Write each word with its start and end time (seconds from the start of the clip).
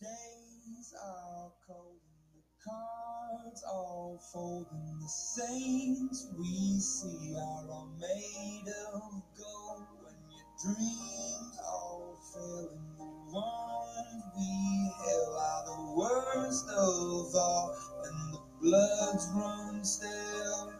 days 0.00 0.94
are 1.04 1.50
cold 1.66 1.98
and 2.06 2.30
the 2.34 2.44
cards 2.62 3.64
all 3.68 4.20
fold 4.32 4.66
and 4.70 5.02
the 5.02 5.08
saints. 5.08 6.30
We 6.38 6.78
see 6.78 7.34
are 7.34 7.66
all 7.68 7.90
made 7.98 8.68
of 8.94 9.22
gold. 9.36 9.86
When 10.02 10.14
your 10.30 10.46
dreams 10.62 11.58
all 11.66 12.16
fail 12.32 12.70
and 12.78 12.98
the 12.98 13.34
ones 13.34 14.22
we 14.36 14.92
held 15.02 15.36
are 15.36 15.64
the 15.66 15.80
worst 15.98 16.68
of 16.68 17.34
all 17.34 17.76
and 18.04 18.34
the 18.34 18.40
bloods 18.60 19.28
run 19.34 19.84
stale. 19.84 20.72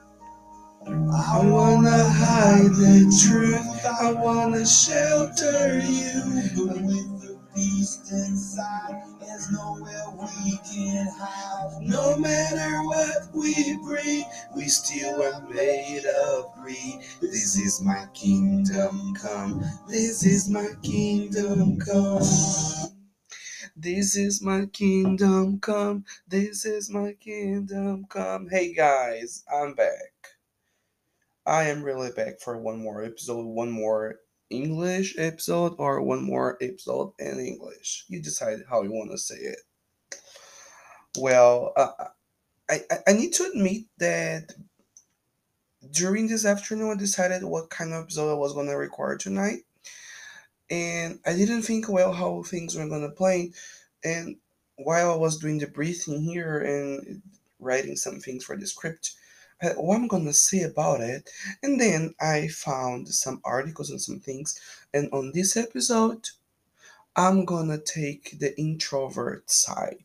I 0.87 1.45
wanna 1.45 2.05
hide 2.09 2.71
the 2.71 3.11
truth, 3.27 3.85
I 3.85 4.13
wanna 4.13 4.65
shelter 4.65 5.81
you, 5.81 6.23
but 6.57 6.81
with 6.81 7.18
beast 7.59 8.13
inside, 8.13 9.03
there's 9.21 9.51
nowhere 9.51 10.05
we 10.17 10.59
can 10.59 11.09
hide. 11.19 11.83
No 11.83 12.17
matter 12.17 12.85
what 12.85 13.35
we 13.35 13.77
bring, 13.85 14.23
we 14.55 14.67
still 14.67 15.21
are 15.21 15.41
made 15.49 16.05
of 16.25 16.55
greed. 16.55 17.01
This 17.21 17.57
is 17.57 17.83
my 17.83 18.07
kingdom 18.15 19.13
come, 19.15 19.65
this 19.89 20.25
is 20.25 20.49
my 20.49 20.69
kingdom 20.85 21.81
come. 21.81 22.23
This 23.77 24.17
is 24.17 24.41
my 24.41 24.67
kingdom 24.67 25.59
come, 25.59 26.05
this 26.29 26.65
is 26.65 26.91
my 26.91 27.15
kingdom 27.15 28.07
come. 28.09 28.49
Hey 28.49 28.73
guys, 28.73 29.43
I'm 29.53 29.75
back. 29.75 30.13
I 31.45 31.65
am 31.65 31.83
really 31.83 32.13
back 32.13 32.41
for 32.41 32.57
one 32.57 32.79
more 32.79 33.03
episode, 33.03 33.45
one 33.45 33.71
more 33.71 34.21
English 34.51 35.17
episode, 35.19 35.75
or 35.79 36.01
one 36.03 36.23
more 36.23 36.57
episode 36.61 37.13
in 37.19 37.39
English. 37.39 38.05
You 38.09 38.21
decide 38.23 38.65
how 38.69 38.83
you 38.83 38.91
want 38.91 39.11
to 39.11 39.19
say 39.19 39.37
it. 39.37 39.59
Well, 41.19 41.73
uh, 41.77 42.09
I, 42.71 42.81
I, 43.07 43.13
need 43.13 43.33
to 43.35 43.45
admit 43.45 43.85
that 43.99 44.53
during 45.91 46.29
this 46.29 46.45
afternoon, 46.45 46.91
I 46.91 46.99
decided 46.99 47.43
what 47.43 47.71
kind 47.71 47.93
of 47.93 48.05
episode 48.05 48.31
I 48.31 48.35
was 48.35 48.53
going 48.53 48.67
to 48.69 48.75
record 48.75 49.21
tonight. 49.21 49.61
And 50.71 51.19
I 51.27 51.35
didn't 51.35 51.63
think 51.63 51.89
well 51.89 52.13
how 52.13 52.43
things 52.43 52.77
were 52.77 52.87
going 52.87 53.03
to 53.03 53.15
play. 53.15 53.53
And 54.05 54.37
while 54.77 55.13
I 55.13 55.17
was 55.17 55.39
doing 55.39 55.59
the 55.59 55.67
breathing 55.67 56.21
here 56.21 56.59
and 56.59 57.23
writing 57.59 57.97
some 57.97 58.21
things 58.21 58.45
for 58.45 58.57
the 58.57 58.67
script, 58.67 59.13
what 59.77 59.97
I'm 59.97 60.09
gonna 60.09 60.33
say 60.33 60.63
about 60.63 61.01
it. 61.01 61.31
And 61.63 61.81
then 61.81 62.15
I 62.21 62.49
found 62.49 63.09
some 63.09 63.41
articles 63.45 63.91
and 63.91 64.01
some 64.01 64.21
things. 64.21 64.61
And 64.95 65.11
on 65.13 65.33
this 65.33 65.57
episode, 65.57 66.29
I'm 67.17 67.45
gonna 67.45 67.79
take 67.79 68.39
the 68.39 68.59
introvert 68.59 69.51
side. 69.51 70.05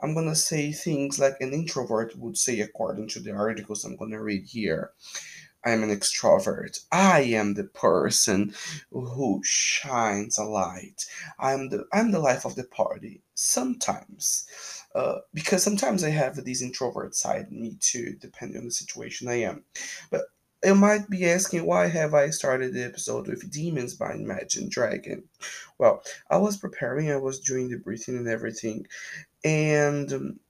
I'm 0.00 0.14
gonna 0.14 0.36
say 0.36 0.72
things 0.72 1.18
like 1.18 1.40
an 1.40 1.52
introvert 1.52 2.16
would 2.16 2.36
say 2.36 2.60
according 2.60 3.08
to 3.08 3.20
the 3.20 3.32
articles 3.32 3.84
I'm 3.84 3.96
gonna 3.96 4.22
read 4.22 4.44
here. 4.44 4.92
I'm 5.64 5.82
an 5.82 5.90
extrovert. 5.90 6.80
I 6.92 7.22
am 7.22 7.54
the 7.54 7.64
person 7.64 8.54
who 8.90 9.40
shines 9.44 10.38
a 10.38 10.44
light. 10.44 11.06
I'm 11.40 11.70
the 11.70 11.86
I'm 11.92 12.12
the 12.12 12.20
life 12.20 12.44
of 12.44 12.54
the 12.54 12.64
party. 12.64 13.22
Sometimes 13.34 14.46
uh, 14.96 15.20
because 15.34 15.62
sometimes 15.62 16.02
I 16.02 16.08
have 16.08 16.36
this 16.36 16.62
introvert 16.62 17.14
side 17.14 17.48
in 17.50 17.60
me 17.60 17.76
too, 17.80 18.16
depending 18.18 18.58
on 18.58 18.64
the 18.64 18.70
situation 18.70 19.28
I 19.28 19.42
am. 19.42 19.62
But 20.10 20.22
you 20.64 20.74
might 20.74 21.10
be 21.10 21.28
asking 21.30 21.66
why 21.66 21.88
have 21.88 22.14
I 22.14 22.30
started 22.30 22.72
the 22.72 22.84
episode 22.84 23.28
with 23.28 23.50
Demons 23.50 23.94
by 23.94 24.14
Imagine 24.14 24.70
Dragon? 24.70 25.24
Well, 25.76 26.02
I 26.30 26.38
was 26.38 26.56
preparing, 26.56 27.10
I 27.10 27.16
was 27.16 27.40
doing 27.40 27.68
the 27.68 27.76
breathing 27.76 28.16
and 28.16 28.26
everything, 28.26 28.86
and 29.44 30.10
um, 30.14 30.40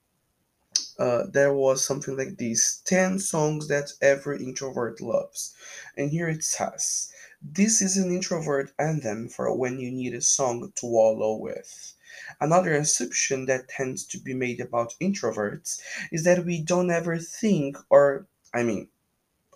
uh, 0.97 1.24
there 1.33 1.52
was 1.52 1.84
something 1.84 2.17
like 2.17 2.36
these 2.36 2.83
10 2.84 3.18
songs 3.18 3.67
that 3.67 3.92
every 4.01 4.45
introvert 4.45 5.01
loves. 5.01 5.57
And 5.96 6.08
here 6.08 6.28
it 6.28 6.45
says, 6.45 7.13
This 7.42 7.83
is 7.83 7.96
an 7.96 8.14
introvert 8.14 8.70
anthem 8.78 9.28
for 9.28 9.52
when 9.57 9.80
you 9.80 9.90
need 9.90 10.14
a 10.14 10.20
song 10.20 10.73
to 10.77 10.86
wallow 10.86 11.34
with. 11.34 11.95
Another 12.41 12.73
assumption 12.75 13.47
that 13.47 13.69
tends 13.69 14.05
to 14.07 14.19
be 14.19 14.35
made 14.35 14.61
about 14.61 14.95
introverts 15.01 15.81
is 16.13 16.25
that 16.25 16.45
we 16.45 16.61
don't 16.61 16.91
ever 16.91 17.19
think, 17.19 17.77
or, 17.91 18.27
I 18.53 18.63
mean, 18.63 18.89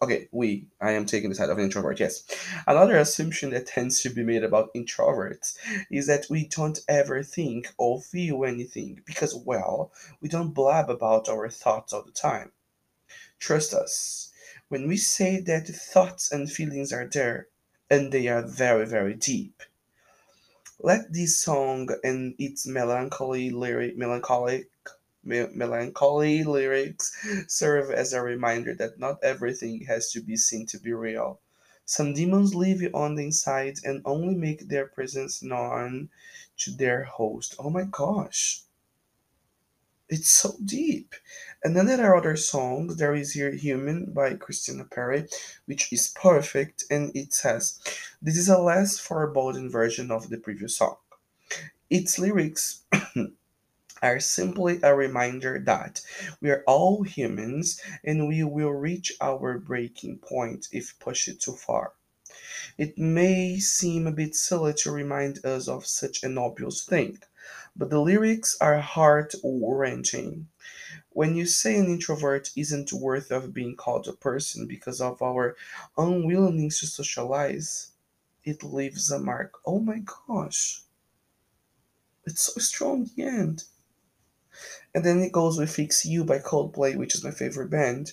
okay, 0.02 0.28
we, 0.32 0.66
I 0.80 0.92
am 0.92 1.04
taking 1.04 1.28
the 1.28 1.36
side 1.36 1.50
of 1.50 1.58
an 1.58 1.64
introvert, 1.64 2.00
yes. 2.00 2.24
Another 2.66 2.96
assumption 2.96 3.50
that 3.50 3.66
tends 3.66 4.00
to 4.00 4.08
be 4.08 4.22
made 4.22 4.42
about 4.42 4.72
introverts 4.74 5.56
is 5.90 6.06
that 6.06 6.26
we 6.30 6.46
don't 6.46 6.80
ever 6.88 7.22
think 7.22 7.72
or 7.76 8.00
feel 8.00 8.44
anything 8.44 9.02
because, 9.04 9.34
well, 9.34 9.92
we 10.22 10.28
don't 10.28 10.54
blab 10.54 10.88
about 10.88 11.28
our 11.28 11.48
thoughts 11.50 11.92
all 11.92 12.02
the 12.02 12.12
time. 12.12 12.52
Trust 13.38 13.74
us, 13.74 14.32
when 14.68 14.86
we 14.88 14.96
say 14.96 15.40
that 15.40 15.66
thoughts 15.66 16.32
and 16.32 16.50
feelings 16.50 16.92
are 16.92 17.06
there, 17.06 17.48
and 17.90 18.12
they 18.12 18.28
are 18.28 18.42
very, 18.42 18.86
very 18.86 19.14
deep, 19.14 19.62
let 20.82 21.12
this 21.12 21.38
song 21.40 21.88
and 22.04 22.34
its 22.38 22.66
melancholy 22.66 23.50
lyric, 23.50 23.96
melancholic, 23.96 24.68
me- 25.24 25.46
melancholy 25.54 26.44
lyrics 26.44 27.16
serve 27.48 27.90
as 27.90 28.12
a 28.12 28.22
reminder 28.22 28.74
that 28.74 28.98
not 28.98 29.22
everything 29.24 29.82
has 29.86 30.10
to 30.12 30.20
be 30.20 30.36
seen 30.36 30.66
to 30.66 30.78
be 30.78 30.92
real. 30.92 31.40
Some 31.84 32.14
demons 32.14 32.54
live 32.54 32.82
on 32.94 33.14
the 33.14 33.24
inside 33.24 33.76
and 33.84 34.02
only 34.04 34.34
make 34.34 34.68
their 34.68 34.86
presence 34.86 35.42
known 35.42 36.10
to 36.58 36.70
their 36.72 37.04
host. 37.04 37.54
Oh 37.58 37.70
my 37.70 37.84
gosh, 37.84 38.62
it's 40.10 40.30
so 40.30 40.56
deep. 40.64 41.14
And 41.64 41.76
then 41.76 41.86
there 41.86 42.12
are 42.12 42.16
other 42.16 42.36
songs. 42.36 42.96
There 42.96 43.14
is 43.14 43.32
here 43.32 43.52
Human 43.52 44.12
by 44.12 44.34
Christina 44.34 44.84
Perri, 44.84 45.26
which 45.66 45.92
is 45.92 46.08
perfect, 46.08 46.84
and 46.90 47.14
it 47.16 47.32
says, 47.32 47.78
This 48.20 48.36
is 48.36 48.48
a 48.48 48.58
less 48.58 48.98
foreboding 48.98 49.70
version 49.70 50.10
of 50.10 50.28
the 50.28 50.38
previous 50.38 50.76
song. 50.76 50.96
Its 51.88 52.18
lyrics 52.18 52.82
are 54.02 54.20
simply 54.20 54.80
a 54.82 54.94
reminder 54.94 55.60
that 55.66 56.00
we 56.40 56.50
are 56.50 56.64
all 56.66 57.02
humans 57.02 57.80
and 58.04 58.26
we 58.26 58.42
will 58.42 58.72
reach 58.72 59.12
our 59.20 59.58
breaking 59.58 60.18
point 60.18 60.68
if 60.72 60.98
pushed 60.98 61.40
too 61.40 61.52
far. 61.52 61.92
It 62.78 62.98
may 62.98 63.58
seem 63.58 64.06
a 64.06 64.12
bit 64.12 64.34
silly 64.34 64.74
to 64.74 64.90
remind 64.90 65.44
us 65.44 65.68
of 65.68 65.86
such 65.86 66.22
an 66.22 66.38
obvious 66.38 66.84
thing, 66.84 67.18
but 67.80 67.88
the 67.88 67.98
lyrics 67.98 68.58
are 68.60 68.78
heart 68.78 69.34
wrenching. 69.42 70.46
When 71.08 71.34
you 71.34 71.46
say 71.46 71.76
an 71.76 71.86
introvert 71.86 72.50
isn't 72.54 72.92
worth 72.92 73.32
of 73.32 73.54
being 73.54 73.74
called 73.74 74.06
a 74.06 74.12
person 74.12 74.66
because 74.66 75.00
of 75.00 75.22
our 75.22 75.56
unwillingness 75.96 76.80
to 76.80 76.86
socialize, 76.86 77.92
it 78.44 78.62
leaves 78.62 79.10
a 79.10 79.18
mark. 79.18 79.54
Oh 79.64 79.80
my 79.80 80.02
gosh. 80.28 80.82
It's 82.26 82.52
so 82.52 82.60
strong 82.60 83.08
the 83.16 83.22
end. 83.22 83.64
And 84.94 85.02
then 85.02 85.20
it 85.20 85.32
goes 85.32 85.58
with 85.58 85.74
Fix 85.74 86.04
You 86.04 86.22
by 86.22 86.38
Coldplay, 86.38 86.96
which 86.96 87.14
is 87.14 87.24
my 87.24 87.30
favorite 87.30 87.70
band. 87.70 88.12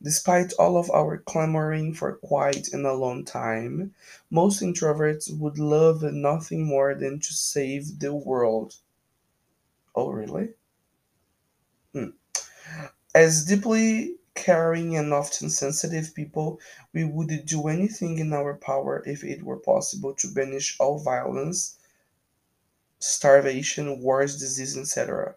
Despite 0.00 0.52
all 0.52 0.76
of 0.76 0.88
our 0.92 1.18
clamoring 1.18 1.94
for 1.94 2.12
quiet 2.12 2.72
and 2.72 2.86
alone 2.86 3.24
time, 3.24 3.92
most 4.30 4.62
introverts 4.62 5.36
would 5.36 5.58
love 5.58 6.02
nothing 6.02 6.64
more 6.64 6.94
than 6.94 7.18
to 7.18 7.32
save 7.32 7.98
the 7.98 8.14
world. 8.14 8.76
Oh, 9.96 10.10
really? 10.10 10.50
Hmm. 11.92 12.10
As 13.14 13.44
deeply 13.44 14.18
caring 14.36 14.96
and 14.96 15.12
often 15.12 15.50
sensitive 15.50 16.14
people, 16.14 16.60
we 16.92 17.04
would 17.04 17.46
do 17.46 17.68
anything 17.68 18.18
in 18.18 18.32
our 18.32 18.54
power 18.54 19.02
if 19.06 19.24
it 19.24 19.42
were 19.42 19.58
possible 19.58 20.14
to 20.14 20.28
banish 20.32 20.76
all 20.78 20.98
violence, 21.00 21.78
starvation, 22.98 24.00
wars, 24.00 24.36
disease, 24.38 24.76
etc. 24.76 25.36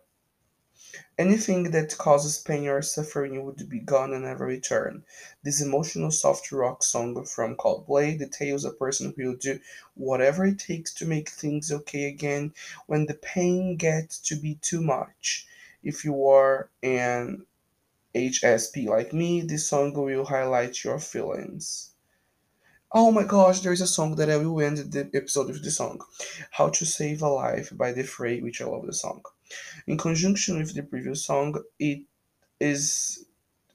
Anything 1.20 1.72
that 1.72 1.98
causes 1.98 2.38
pain 2.38 2.68
or 2.68 2.84
suffering 2.84 3.44
would 3.44 3.68
be 3.68 3.80
gone 3.80 4.14
and 4.14 4.24
never 4.24 4.46
return. 4.46 5.04
This 5.44 5.60
emotional 5.62 6.12
soft 6.12 6.52
rock 6.52 6.84
song 6.84 7.26
from 7.26 7.56
Coldplay 7.56 8.20
details 8.20 8.64
a 8.64 8.70
person 8.70 9.16
who 9.18 9.30
will 9.30 9.36
do 9.36 9.60
whatever 9.96 10.46
it 10.46 10.60
takes 10.60 10.94
to 10.94 11.08
make 11.08 11.30
things 11.30 11.72
okay 11.72 12.04
again 12.04 12.54
when 12.86 13.08
the 13.08 13.16
pain 13.16 13.78
gets 13.78 14.20
to 14.20 14.36
be 14.36 14.60
too 14.62 14.80
much. 14.80 15.48
If 15.82 16.06
you 16.06 16.28
are 16.28 16.70
an 16.84 17.48
HSP 18.14 18.86
like 18.86 19.12
me, 19.12 19.42
this 19.42 19.68
song 19.68 19.94
will 19.94 20.26
highlight 20.26 20.84
your 20.84 21.00
feelings. 21.00 21.96
Oh 22.92 23.12
my 23.12 23.24
gosh, 23.24 23.62
there 23.62 23.74
is 23.74 23.82
a 23.82 23.88
song 23.88 24.18
that 24.18 24.30
I 24.30 24.38
will 24.38 24.62
end 24.62 24.78
the 24.78 25.10
episode 25.16 25.48
with 25.48 25.64
the 25.64 25.72
song. 25.72 26.00
How 26.52 26.70
to 26.70 26.86
Save 26.86 27.24
a 27.24 27.28
Life 27.28 27.76
by 27.76 27.92
The 27.92 28.04
Fray, 28.04 28.40
which 28.40 28.62
I 28.62 28.66
love 28.66 28.86
the 28.86 28.94
song. 28.94 29.24
In 29.86 29.98
conjunction 29.98 30.58
with 30.58 30.74
the 30.74 30.84
previous 30.84 31.26
song, 31.26 31.64
it 31.80 32.02
is 32.60 33.26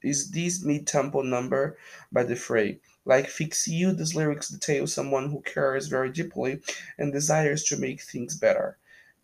is 0.02 0.32
this 0.32 0.64
mid-tempo 0.64 1.22
number 1.22 1.78
by 2.10 2.24
The 2.24 2.36
Fray. 2.36 2.80
Like 3.04 3.28
Fix 3.28 3.68
You, 3.68 3.92
these 3.92 4.14
lyrics 4.14 4.48
detail 4.48 4.86
someone 4.86 5.30
who 5.30 5.40
cares 5.42 5.86
very 5.86 6.10
deeply 6.10 6.60
and 6.98 7.12
desires 7.12 7.64
to 7.64 7.76
make 7.76 8.02
things 8.02 8.36
better. 8.36 8.78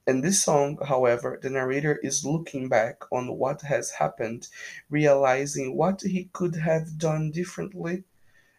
In 0.06 0.22
this 0.22 0.42
song, 0.42 0.78
however, 0.86 1.38
the 1.42 1.50
narrator 1.50 1.96
is 2.02 2.24
looking 2.24 2.68
back 2.68 3.02
on 3.12 3.36
what 3.36 3.60
has 3.62 3.90
happened, 3.90 4.48
realizing 4.88 5.76
what 5.76 6.00
he 6.00 6.30
could 6.32 6.56
have 6.56 6.96
done 6.96 7.30
differently. 7.30 8.04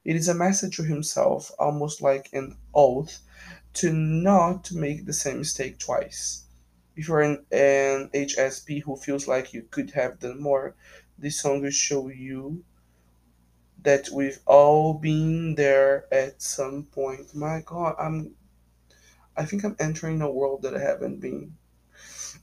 It 0.05 0.15
is 0.15 0.27
a 0.27 0.35
message 0.35 0.77
to 0.77 0.83
himself, 0.83 1.51
almost 1.57 2.01
like 2.01 2.29
an 2.33 2.57
oath, 2.73 3.19
to 3.73 3.91
not 3.91 4.71
make 4.71 5.05
the 5.05 5.13
same 5.13 5.39
mistake 5.39 5.79
twice. 5.79 6.43
If 6.99 7.07
you're 7.07 7.21
an, 7.21 7.45
an 7.49 8.09
HSP 8.13 8.83
who 8.83 8.97
feels 8.97 9.25
like 9.25 9.53
you 9.53 9.63
could 9.71 9.91
have 9.91 10.19
done 10.19 10.41
more, 10.41 10.75
this 11.17 11.39
song 11.39 11.61
will 11.61 11.69
show 11.71 12.09
you 12.09 12.65
that 13.83 14.09
we've 14.13 14.41
all 14.45 14.95
been 14.95 15.55
there 15.55 16.13
at 16.13 16.41
some 16.41 16.83
point. 16.83 17.33
My 17.33 17.63
God, 17.65 17.95
I'm 17.97 18.35
I 19.37 19.45
think 19.45 19.63
I'm 19.63 19.77
entering 19.79 20.21
a 20.21 20.29
world 20.29 20.63
that 20.63 20.75
I 20.75 20.81
haven't 20.81 21.21
been. 21.21 21.55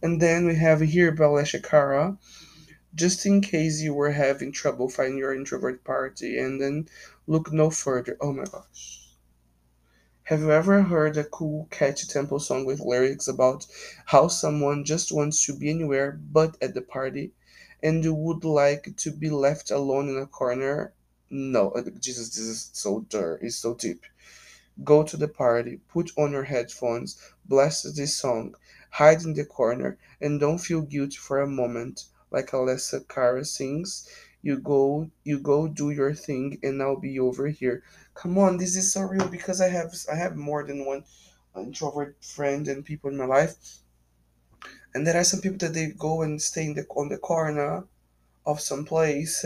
And 0.03 0.23
then 0.23 0.47
we 0.47 0.55
have 0.55 0.81
here 0.81 1.15
Alessia 1.15 1.63
Cara, 1.63 2.17
just 2.95 3.27
in 3.27 3.43
case 3.43 3.83
you 3.83 3.93
were 3.93 4.13
having 4.13 4.53
trouble 4.53 4.89
finding 4.89 5.19
your 5.19 5.35
introvert 5.35 5.85
party, 5.85 6.39
and 6.39 6.59
then 6.59 6.89
look 7.27 7.53
no 7.53 7.69
further. 7.69 8.17
Oh 8.23 8.33
my 8.33 8.45
gosh. 8.45 9.06
Have 10.27 10.41
you 10.41 10.51
ever 10.51 10.83
heard 10.83 11.17
a 11.17 11.23
cool, 11.23 11.69
catchy 11.71 12.05
tempo 12.09 12.39
song 12.39 12.65
with 12.65 12.81
lyrics 12.81 13.29
about 13.29 13.65
how 14.07 14.27
someone 14.27 14.85
just 14.85 15.13
wants 15.13 15.47
to 15.47 15.57
be 15.57 15.71
anywhere 15.71 16.19
but 16.33 16.57
at 16.61 16.75
the 16.75 16.83
party 16.83 17.31
and 17.81 18.05
would 18.05 18.43
like 18.43 18.97
to 18.97 19.13
be 19.13 19.31
left 19.31 19.71
alone 19.71 20.09
in 20.09 20.19
a 20.19 20.27
corner? 20.27 20.93
No, 21.31 21.71
uh, 21.71 21.83
Jesus, 22.01 22.31
this 22.31 22.41
is 22.41 22.71
so 22.73 23.07
dirt. 23.09 23.39
It's 23.41 23.55
so 23.55 23.75
deep. 23.75 24.03
Go 24.83 25.05
to 25.05 25.17
the 25.17 25.29
party, 25.29 25.79
put 25.87 26.11
on 26.19 26.33
your 26.33 26.43
headphones, 26.43 27.23
blast 27.45 27.95
this 27.95 28.17
song, 28.17 28.57
hide 28.91 29.23
in 29.23 29.35
the 29.35 29.45
corner, 29.45 29.97
and 30.21 30.41
don't 30.41 30.59
feel 30.59 30.81
guilty 30.81 31.19
for 31.19 31.41
a 31.41 31.47
moment. 31.47 32.07
Like 32.33 32.51
Alessia 32.51 33.07
Cara 33.07 33.45
sings, 33.45 34.11
you 34.43 34.59
go 34.59 35.09
you 35.23 35.39
go 35.39 35.69
do 35.69 35.91
your 35.91 36.15
thing 36.15 36.59
and 36.65 36.83
I'll 36.83 36.99
be 36.99 37.21
over 37.21 37.47
here. 37.47 37.85
Come 38.17 38.39
on, 38.39 38.57
this 38.57 38.77
is 38.77 38.93
so 38.93 39.03
real 39.03 39.29
because 39.29 39.61
I 39.61 39.69
have 39.69 39.95
I 40.11 40.17
have 40.17 40.37
more 40.37 40.65
than 40.65 40.87
one 40.87 41.05
introvert 41.55 42.17
friend 42.25 42.67
and 42.67 42.85
people 42.85 43.11
in 43.11 43.17
my 43.17 43.27
life. 43.27 43.55
And 44.95 45.07
there 45.07 45.19
are 45.21 45.25
some 45.25 45.41
people 45.41 45.59
that 45.59 45.75
they 45.75 45.89
go 45.89 46.23
and 46.23 46.41
stay 46.41 46.65
in 46.65 46.75
the 46.75 46.87
on 46.91 47.11
the 47.11 47.19
corner 47.19 47.85
of 48.47 48.61
some 48.61 48.87
place. 48.87 49.45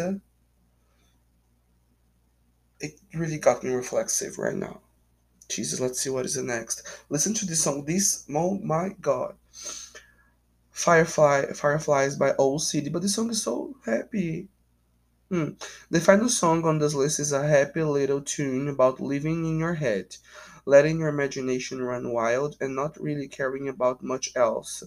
It 2.78 2.94
really 3.12 3.38
got 3.38 3.64
me 3.64 3.70
reflexive 3.70 4.38
right 4.38 4.56
now. 4.56 4.81
Jesus, 5.49 5.81
let's 5.81 6.00
see 6.00 6.11
what 6.11 6.25
is 6.25 6.34
the 6.34 6.43
next. 6.43 6.82
Listen 7.08 7.34
to 7.34 7.46
this 7.46 7.64
song. 7.64 7.84
This, 7.84 8.25
oh 8.32 8.58
my 8.58 8.90
God. 9.00 9.34
Firefly, 10.70 11.52
Fireflies 11.52 12.17
by 12.17 12.34
Owl 12.38 12.61
City, 12.61 12.88
but 12.88 13.02
this 13.02 13.17
song 13.17 13.31
is 13.31 13.43
so 13.43 13.75
happy. 13.84 14.49
Hmm. 15.31 15.50
The 15.91 16.00
final 16.00 16.29
song 16.29 16.65
on 16.65 16.79
this 16.79 16.93
list 16.93 17.19
is 17.21 17.32
a 17.32 17.47
happy 17.49 17.82
little 17.82 18.21
tune 18.21 18.69
about 18.69 19.00
living 19.00 19.47
in 19.47 19.59
your 19.59 19.75
head, 19.75 20.17
letting 20.67 20.99
your 21.00 21.09
imagination 21.09 21.82
run 21.82 22.12
wild, 22.12 22.56
and 22.61 22.77
not 22.77 23.00
really 23.00 23.27
caring 23.27 23.67
about 23.67 24.03
much 24.03 24.31
else. 24.37 24.82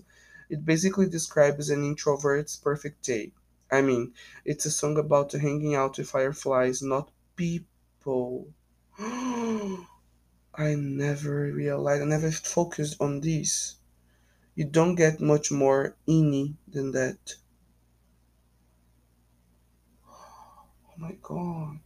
It 0.50 0.66
basically 0.66 1.08
describes 1.10 1.70
an 1.70 1.84
introvert's 1.84 2.56
perfect 2.58 3.04
day. 3.04 3.32
I 3.72 3.82
mean, 3.82 4.14
it's 4.46 4.66
a 4.66 4.72
song 4.72 4.98
about 4.98 5.32
hanging 5.32 5.76
out 5.76 5.98
with 5.98 6.10
fireflies, 6.10 6.82
not 6.82 7.12
people. 7.36 8.48
I 9.00 10.76
never 10.76 11.52
realized, 11.52 12.02
I 12.02 12.06
never 12.06 12.32
focused 12.32 12.98
on 13.00 13.22
this. 13.22 13.76
You 14.56 14.66
don't 14.66 14.96
get 14.96 15.22
much 15.22 15.52
more 15.52 15.96
inny 16.08 16.58
than 16.68 16.92
that. 16.94 17.36
My 21.04 21.16
god. 21.22 21.80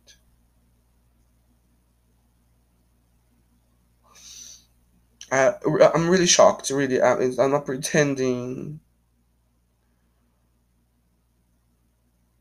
I, 5.32 5.56
I'm 5.94 6.10
really 6.10 6.28
shocked, 6.28 6.70
really. 6.70 7.02
I, 7.02 7.16
I'm 7.16 7.52
not 7.52 7.66
pretending. 7.66 8.80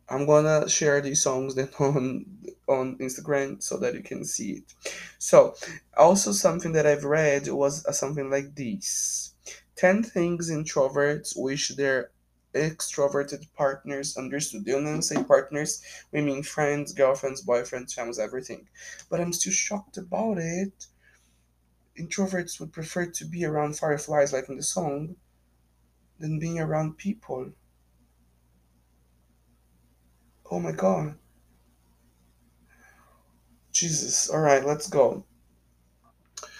I'm 0.08 0.24
gonna 0.26 0.68
share 0.68 1.00
these 1.00 1.22
songs 1.22 1.54
then 1.56 1.68
on 1.80 2.26
on 2.68 2.98
Instagram 2.98 3.60
so 3.62 3.78
that 3.78 3.94
you 3.94 4.02
can 4.02 4.24
see 4.24 4.52
it. 4.52 4.74
So, 5.18 5.54
also 5.96 6.30
something 6.32 6.72
that 6.72 6.86
I've 6.86 7.04
read 7.04 7.48
was 7.48 7.84
uh, 7.86 7.92
something 7.92 8.30
like 8.30 8.54
this: 8.54 9.34
ten 9.74 10.02
things 10.02 10.50
introverts 10.50 11.32
wish 11.36 11.70
their 11.70 12.10
extroverted 12.56 13.46
partners 13.54 14.16
understood. 14.16 14.64
They 14.64 14.72
don't 14.72 15.02
say 15.02 15.22
partners; 15.22 15.82
we 16.12 16.20
mean 16.22 16.42
friends, 16.42 16.92
girlfriends, 16.92 17.44
boyfriends, 17.44 17.94
families, 17.94 18.18
everything. 18.18 18.68
But 19.10 19.20
I'm 19.20 19.32
still 19.32 19.52
shocked 19.52 19.98
about 19.98 20.38
it. 20.38 20.86
Introverts 21.98 22.60
would 22.60 22.72
prefer 22.72 23.06
to 23.06 23.24
be 23.24 23.44
around 23.44 23.78
fireflies, 23.78 24.32
like 24.32 24.48
in 24.48 24.56
the 24.56 24.62
song, 24.62 25.16
than 26.18 26.38
being 26.38 26.58
around 26.58 26.98
people. 26.98 27.52
Oh 30.50 30.60
my 30.60 30.72
god. 30.72 31.16
Jesus. 33.72 34.30
All 34.30 34.40
right, 34.40 34.64
let's 34.64 34.88
go. 34.88 35.24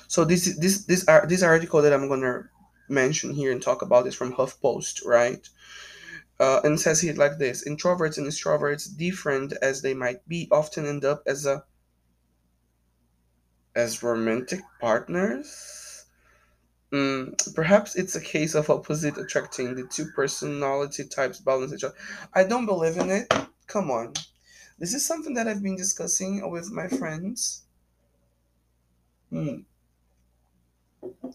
So 0.08 0.24
this 0.24 0.56
this 0.56 0.84
this 0.84 1.04
this 1.28 1.42
article 1.42 1.82
that 1.82 1.92
I'm 1.92 2.08
gonna 2.08 2.48
mention 2.88 3.32
here 3.32 3.52
and 3.52 3.62
talk 3.62 3.82
about 3.82 4.06
is 4.06 4.14
from 4.14 4.34
HuffPost, 4.34 5.04
right? 5.04 5.48
Uh, 6.38 6.60
and 6.64 6.78
says 6.78 7.00
here 7.00 7.14
like 7.14 7.38
this: 7.38 7.66
Introverts 7.66 8.18
and 8.18 8.26
extroverts, 8.26 8.94
different 8.96 9.54
as 9.62 9.82
they 9.82 9.94
might 9.94 10.26
be, 10.28 10.48
often 10.52 10.86
end 10.86 11.04
up 11.04 11.22
as 11.26 11.46
a 11.46 11.64
as 13.74 14.02
romantic 14.02 14.60
partners. 14.80 16.04
Mm, 16.92 17.54
perhaps 17.54 17.96
it's 17.96 18.16
a 18.16 18.20
case 18.20 18.54
of 18.54 18.70
opposite 18.70 19.18
attracting. 19.18 19.74
The 19.74 19.84
two 19.84 20.06
personality 20.14 21.04
types 21.04 21.40
balance 21.40 21.72
each 21.72 21.84
other. 21.84 21.94
I 22.32 22.44
don't 22.44 22.66
believe 22.66 22.96
in 22.96 23.10
it. 23.10 23.32
Come 23.66 23.90
on. 23.90 24.14
This 24.78 24.94
is 24.94 25.04
something 25.04 25.34
that 25.34 25.48
I've 25.48 25.62
been 25.62 25.76
discussing 25.76 26.48
with 26.50 26.70
my 26.70 26.88
friends. 26.88 27.64
Hmm. 29.30 29.60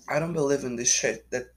I 0.08 0.20
don't 0.20 0.34
believe 0.34 0.64
in 0.64 0.76
this 0.76 0.94
shit 0.94 1.30
that 1.32 1.54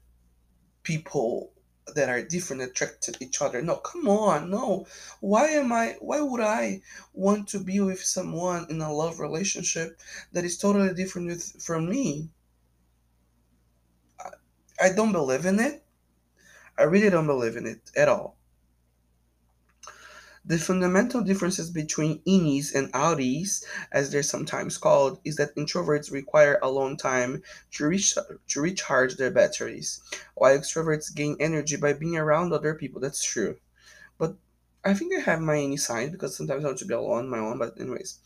people 0.83 1.51
that 1.93 2.09
are 2.09 2.21
different 2.23 2.63
attract 2.63 3.03
to 3.03 3.13
each 3.19 3.41
other. 3.41 3.61
No, 3.61 3.75
come 3.77 4.07
on, 4.07 4.49
no. 4.49 4.87
Why 5.19 5.47
am 5.49 5.71
I 5.71 5.97
why 5.99 6.21
would 6.21 6.41
I 6.41 6.81
want 7.13 7.47
to 7.49 7.59
be 7.59 7.79
with 7.79 8.03
someone 8.03 8.65
in 8.69 8.81
a 8.81 8.91
love 8.91 9.19
relationship 9.19 9.99
that 10.31 10.43
is 10.45 10.57
totally 10.57 10.93
different 10.93 11.27
with, 11.27 11.61
from 11.61 11.89
me? 11.89 12.29
I, 14.19 14.29
I 14.81 14.93
don't 14.93 15.11
believe 15.11 15.45
in 15.45 15.59
it. 15.59 15.83
I 16.77 16.83
really 16.83 17.09
don't 17.09 17.27
believe 17.27 17.55
in 17.55 17.65
it 17.65 17.91
at 17.95 18.09
all. 18.09 18.34
The 20.47 20.59
fundamental 20.59 21.21
differences 21.21 21.71
between 21.71 22.21
innies 22.21 22.75
and 22.75 22.93
outies, 22.93 23.65
as 23.91 24.11
they're 24.11 24.21
sometimes 24.21 24.77
called, 24.77 25.19
is 25.23 25.37
that 25.37 25.55
introverts 25.55 26.11
require 26.11 26.59
alone 26.61 26.97
time 26.97 27.41
to, 27.71 27.87
reach, 27.87 28.13
to 28.49 28.61
recharge 28.61 29.15
their 29.15 29.31
batteries, 29.31 30.01
while 30.35 30.55
extroverts 30.55 31.15
gain 31.15 31.35
energy 31.39 31.77
by 31.77 31.93
being 31.93 32.15
around 32.15 32.53
other 32.53 32.75
people. 32.75 33.01
That's 33.01 33.23
true. 33.23 33.57
But 34.19 34.35
I 34.83 34.93
think 34.93 35.15
I 35.15 35.21
have 35.21 35.41
my 35.41 35.55
innie 35.55 35.79
side 35.79 36.11
because 36.11 36.37
sometimes 36.37 36.63
I 36.63 36.67
want 36.67 36.77
to 36.77 36.85
be 36.85 36.93
alone, 36.93 37.27
my 37.27 37.39
own, 37.39 37.57
but 37.57 37.81
anyways. 37.81 38.19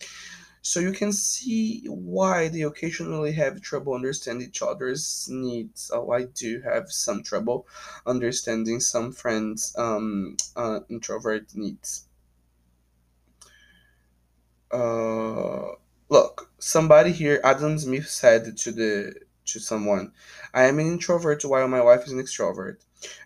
So 0.61 0.81
you 0.81 0.91
can 0.91 1.13
see 1.13 1.85
why 1.85 2.49
they 2.49 2.63
occasionally 2.63 3.31
have 3.31 3.61
trouble 3.61 3.93
understanding 3.93 4.49
each 4.49 4.61
other's 4.61 5.29
needs. 5.31 5.89
Oh, 5.93 6.11
I 6.11 6.23
do 6.23 6.59
have 6.65 6.91
some 6.91 7.23
trouble 7.23 7.65
understanding 8.05 8.81
some 8.81 9.13
friends' 9.13 9.73
um, 9.77 10.35
uh, 10.57 10.81
introvert 10.89 11.55
needs 11.55 12.08
uh, 14.71 15.75
look, 16.09 16.51
somebody 16.59 17.11
here, 17.11 17.39
Adam 17.43 17.77
Smith 17.77 18.09
said 18.09 18.57
to 18.57 18.71
the 18.71 19.13
to 19.45 19.59
someone, 19.59 20.11
I 20.53 20.65
am 20.65 20.77
an 20.79 20.87
introvert 20.87 21.43
while 21.43 21.67
my 21.67 21.81
wife 21.81 22.05
is 22.05 22.11
an 22.11 22.19
extrovert. 22.19 22.77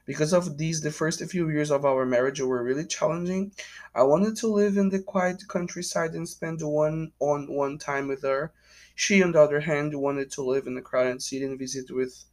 Because 0.06 0.34
of 0.34 0.58
these, 0.58 0.82
the 0.82 0.92
first 0.92 1.24
few 1.26 1.50
years 1.50 1.72
of 1.72 1.84
our 1.84 2.06
marriage 2.06 2.40
were 2.40 2.64
really 2.64 2.86
challenging. 2.86 3.52
I 3.94 4.04
wanted 4.04 4.38
to 4.38 4.48
live 4.48 4.78
in 4.78 4.90
the 4.90 5.00
quiet 5.00 5.44
countryside 5.48 6.14
and 6.14 6.30
spend 6.30 6.62
one 6.62 7.12
on 7.20 7.52
one 7.52 7.78
time 7.78 8.08
with 8.08 8.22
her. 8.22 8.54
She, 8.96 9.24
on 9.24 9.32
the 9.32 9.42
other 9.42 9.60
hand, 9.60 10.00
wanted 10.00 10.32
to 10.34 10.44
live 10.44 10.68
in 10.68 10.78
a 10.78 10.82
crowded 10.82 11.22
city 11.22 11.44
and 11.46 11.60
visit 11.60 11.92
with 11.92 12.24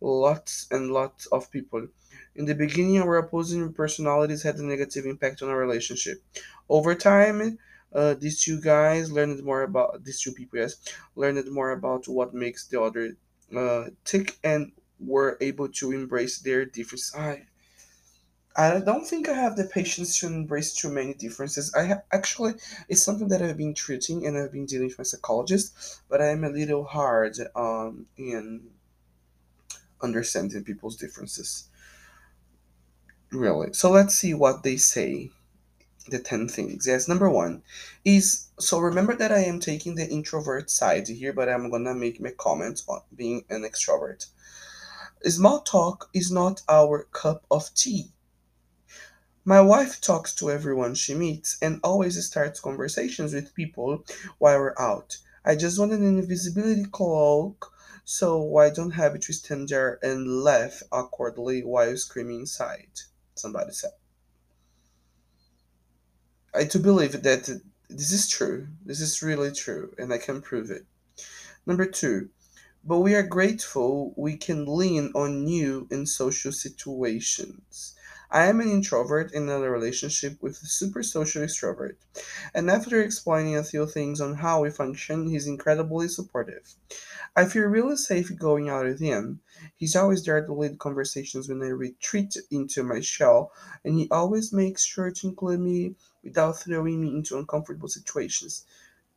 lots 0.00 0.66
and 0.70 0.92
lots 0.92 1.26
of 1.26 1.50
people. 1.50 1.88
In 2.36 2.44
the 2.44 2.54
beginning, 2.54 3.00
our 3.00 3.16
opposing 3.16 3.72
personalities 3.72 4.42
had 4.42 4.56
a 4.56 4.64
negative 4.64 5.06
impact 5.06 5.42
on 5.42 5.48
our 5.48 5.58
relationship. 5.58 6.22
Over 6.68 6.94
time, 6.94 7.58
uh, 7.94 8.14
these 8.14 8.42
two 8.42 8.60
guys 8.60 9.10
learned 9.12 9.42
more 9.44 9.62
about 9.62 10.04
these 10.04 10.20
two 10.20 10.32
people 10.32 10.58
yes 10.58 10.76
learned 11.16 11.46
more 11.50 11.70
about 11.70 12.06
what 12.08 12.34
makes 12.34 12.66
the 12.68 12.80
other 12.80 13.16
uh, 13.56 13.84
tick 14.04 14.38
and 14.44 14.72
were 15.00 15.36
able 15.40 15.68
to 15.68 15.92
embrace 15.92 16.38
their 16.40 16.64
differences. 16.64 17.14
I 17.14 17.46
I 18.56 18.80
don't 18.80 19.06
think 19.06 19.28
I 19.28 19.34
have 19.34 19.54
the 19.56 19.62
patience 19.64 20.18
to 20.18 20.26
embrace 20.26 20.74
too 20.74 20.90
many 20.90 21.14
differences. 21.14 21.72
I 21.74 21.86
ha- 21.86 22.02
actually 22.12 22.54
it's 22.88 23.00
something 23.02 23.28
that 23.28 23.40
I've 23.42 23.56
been 23.56 23.74
treating 23.74 24.26
and 24.26 24.36
I've 24.36 24.50
been 24.52 24.66
dealing 24.66 24.88
with 24.88 24.98
my 24.98 25.04
psychologist, 25.04 26.00
but 26.08 26.20
I 26.20 26.28
am 26.30 26.42
a 26.44 26.48
little 26.50 26.82
hard 26.84 27.36
um 27.54 28.08
in 28.16 28.70
understanding 30.02 30.64
people's 30.64 30.96
differences. 30.96 31.68
Really. 33.30 33.72
So 33.72 33.90
let's 33.90 34.14
see 34.14 34.32
what 34.34 34.62
they 34.62 34.76
say. 34.76 35.30
The 36.08 36.18
10 36.18 36.48
things. 36.48 36.86
Yes, 36.86 37.08
number 37.08 37.30
1 37.30 37.62
is 38.04 38.48
so 38.58 38.78
remember 38.78 39.16
that 39.16 39.32
I 39.32 39.44
am 39.44 39.58
taking 39.58 39.94
the 39.94 40.06
introvert 40.08 40.70
side 40.70 41.08
here, 41.08 41.32
but 41.32 41.48
I'm 41.48 41.70
to 41.70 41.94
make 41.94 42.20
my 42.20 42.30
comments 42.30 42.84
on 42.86 43.00
being 43.14 43.44
an 43.48 43.62
extrovert. 43.62 44.26
Small 45.26 45.60
talk 45.60 46.10
is 46.12 46.30
not 46.30 46.60
our 46.68 47.04
cup 47.12 47.46
of 47.50 47.72
tea. 47.74 48.12
My 49.46 49.60
wife 49.60 50.00
talks 50.00 50.34
to 50.36 50.50
everyone 50.50 50.94
she 50.94 51.14
meets 51.14 51.58
and 51.62 51.80
always 51.82 52.22
starts 52.24 52.60
conversations 52.60 53.32
with 53.32 53.54
people 53.54 54.04
while 54.38 54.58
we're 54.58 54.74
out. 54.78 55.18
I 55.44 55.56
just 55.56 55.78
want 55.78 55.92
an 55.92 56.04
invisibility 56.04 56.84
cloak 56.84 57.72
so 58.04 58.58
I 58.58 58.68
don't 58.70 58.92
have 58.92 59.18
to 59.18 59.32
stand 59.32 59.70
there 59.70 59.98
and 60.02 60.42
laugh 60.42 60.82
awkwardly 60.92 61.62
while 61.62 61.96
screaming 61.96 62.40
inside. 62.40 63.00
Somebody 63.34 63.72
said. 63.72 63.92
I 66.54 66.64
do 66.64 66.78
believe 66.78 67.22
that 67.22 67.60
this 67.88 68.12
is 68.12 68.28
true. 68.28 68.68
This 68.84 69.00
is 69.00 69.22
really 69.22 69.52
true, 69.52 69.94
and 69.98 70.12
I 70.12 70.18
can 70.18 70.40
prove 70.40 70.70
it. 70.70 70.84
Number 71.66 71.86
two, 71.86 72.28
but 72.84 73.00
we 73.00 73.14
are 73.14 73.22
grateful 73.22 74.12
we 74.16 74.36
can 74.36 74.66
lean 74.66 75.10
on 75.14 75.48
you 75.48 75.88
in 75.90 76.06
social 76.06 76.52
situations. 76.52 77.93
I 78.30 78.46
am 78.46 78.60
an 78.60 78.70
introvert 78.70 79.32
in 79.32 79.48
a 79.48 79.58
relationship 79.60 80.42
with 80.42 80.62
a 80.62 80.66
super 80.66 81.02
social 81.02 81.42
extrovert, 81.42 81.96
and 82.54 82.70
after 82.70 83.00
explaining 83.00 83.56
a 83.56 83.64
few 83.64 83.86
things 83.86 84.20
on 84.20 84.34
how 84.34 84.62
we 84.62 84.70
function, 84.70 85.28
he's 85.28 85.46
incredibly 85.46 86.08
supportive. 86.08 86.74
I 87.36 87.44
feel 87.46 87.64
really 87.64 87.96
safe 87.96 88.36
going 88.38 88.68
out 88.68 88.86
with 88.86 89.00
him. 89.00 89.40
He's 89.76 89.96
always 89.96 90.24
there 90.24 90.44
to 90.44 90.52
lead 90.52 90.78
conversations 90.78 91.48
when 91.48 91.62
I 91.62 91.68
retreat 91.68 92.36
into 92.50 92.82
my 92.82 93.00
shell, 93.00 93.52
and 93.84 93.98
he 93.98 94.08
always 94.10 94.52
makes 94.52 94.84
sure 94.84 95.10
to 95.10 95.26
include 95.28 95.60
me 95.60 95.94
without 96.22 96.58
throwing 96.58 97.00
me 97.00 97.08
into 97.08 97.38
uncomfortable 97.38 97.88
situations. 97.88 98.64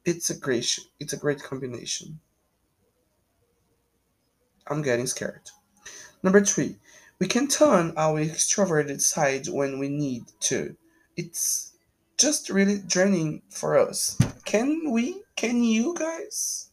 It's 0.06 0.30
a 0.30 0.38
great, 0.38 0.80
it's 1.00 1.14
a 1.14 1.18
great 1.18 1.44
combination. 1.44 2.20
I'm 4.68 4.82
getting 4.82 5.08
scared. 5.08 5.50
Number 6.24 6.44
three, 6.44 6.78
we 7.20 7.28
can 7.28 7.48
turn 7.48 7.94
our 7.98 8.24
extroverted 8.24 9.02
side 9.02 9.48
when 9.48 9.80
we 9.80 9.90
need 9.90 10.24
to. 10.40 10.76
It's 11.16 11.76
just 12.18 12.50
really 12.50 12.80
draining 12.80 13.42
for 13.50 13.78
us. 13.78 14.18
Can 14.46 14.92
we? 14.92 15.24
Can 15.36 15.64
you 15.64 15.96
guys? 15.98 16.70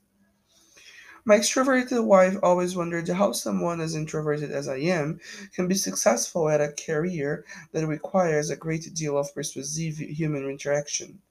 My 1.25 1.39
extroverted 1.39 2.05
wife 2.05 2.37
always 2.43 2.77
wondered 2.77 3.09
how 3.09 3.33
someone 3.33 3.81
as 3.81 3.95
introverted 3.95 4.51
as 4.51 4.69
I 4.69 4.77
am 4.77 5.21
can 5.55 5.67
be 5.67 5.75
successful 5.75 6.51
at 6.51 6.61
a 6.61 6.75
career 6.75 7.47
that 7.73 7.87
requires 7.87 8.51
a 8.51 8.57
great 8.57 8.93
deal 8.95 9.17
of 9.17 9.35
persuasive 9.35 9.97
human 9.97 10.45
interaction. 10.45 11.23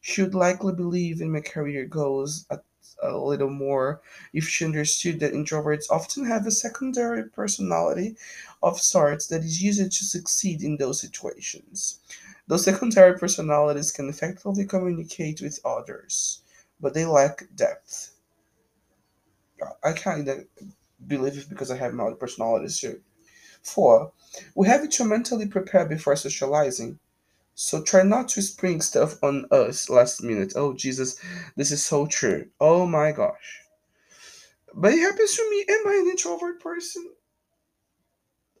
She 0.00 0.22
would 0.22 0.34
likely 0.34 0.72
believe 0.74 1.20
in 1.20 1.30
my 1.30 1.40
career 1.40 1.86
goals 1.86 2.46
a 3.02 3.16
little 3.16 3.50
more 3.50 4.00
if 4.32 4.48
she 4.48 4.64
understood 4.64 5.20
that 5.20 5.32
introverts 5.32 5.90
often 5.90 6.24
have 6.26 6.46
a 6.46 6.50
secondary 6.50 7.24
personality 7.24 8.16
of 8.62 8.80
sorts 8.80 9.26
that 9.28 9.42
is 9.42 9.62
used 9.62 9.80
to 9.92 10.04
succeed 10.04 10.62
in 10.62 10.76
those 10.76 11.00
situations. 11.00 12.00
Those 12.46 12.64
secondary 12.64 13.18
personalities 13.18 13.92
can 13.92 14.08
effectively 14.08 14.64
communicate 14.64 15.40
with 15.40 15.60
others, 15.64 16.42
but 16.80 16.94
they 16.94 17.04
lack 17.04 17.44
depth. 17.54 18.12
I 19.82 19.92
kind 19.92 20.28
of 20.28 20.44
believe 21.06 21.38
it 21.38 21.48
because 21.48 21.70
I 21.70 21.76
have 21.76 21.94
my 21.94 22.04
other 22.04 22.16
personalities 22.16 22.78
too. 22.80 23.00
Four, 23.62 24.12
we 24.54 24.68
have 24.68 24.88
to 24.88 25.04
mentally 25.04 25.46
prepare 25.48 25.86
before 25.86 26.16
socializing. 26.16 26.98
So 27.58 27.82
try 27.82 28.02
not 28.02 28.28
to 28.28 28.42
spring 28.42 28.82
stuff 28.82 29.16
on 29.22 29.46
us 29.50 29.88
last 29.88 30.22
minute. 30.22 30.52
Oh 30.56 30.74
Jesus, 30.74 31.18
this 31.56 31.70
is 31.70 31.82
so 31.82 32.06
true. 32.06 32.48
Oh 32.60 32.84
my 32.86 33.12
gosh. 33.12 33.62
But 34.74 34.92
it 34.92 35.00
happens 35.00 35.34
to 35.34 35.50
me. 35.50 35.64
Am 35.66 35.88
I 35.88 35.94
an 36.02 36.10
introvert 36.10 36.60
person? 36.60 37.14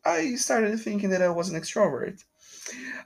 I 0.02 0.36
started 0.36 0.80
thinking 0.80 1.10
that 1.10 1.20
I 1.20 1.28
was 1.28 1.50
an 1.50 1.60
extrovert. 1.60 2.24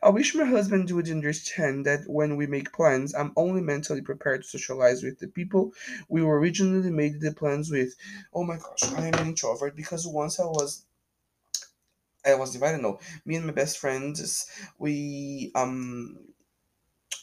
I 0.01 0.11
wish 0.11 0.33
my 0.33 0.45
husband 0.45 0.89
would 0.93 1.11
understand 1.11 1.85
that 1.87 2.05
when 2.07 2.37
we 2.37 2.47
make 2.47 2.73
plans, 2.73 3.13
I'm 3.13 3.33
only 3.37 3.61
mentally 3.61 4.01
prepared 4.01 4.43
to 4.43 4.49
socialize 4.49 5.03
with 5.03 5.19
the 5.19 5.27
people 5.27 5.73
we 6.09 6.23
originally 6.23 6.91
made 6.93 7.21
the 7.21 7.33
plans 7.33 7.69
with. 7.69 7.97
Oh 8.33 8.45
my 8.45 8.59
gosh, 8.59 8.93
I 8.93 9.09
am 9.09 9.15
an 9.15 9.27
introvert 9.27 9.75
because 9.75 10.07
once 10.07 10.39
I 10.39 10.45
was 10.45 10.87
I 12.27 12.35
was 12.35 12.53
divided. 12.53 12.83
No, 12.83 13.01
me 13.25 13.37
and 13.37 13.47
my 13.47 13.53
best 13.53 13.79
friends, 13.79 14.47
we 14.79 15.53
um 15.55 16.19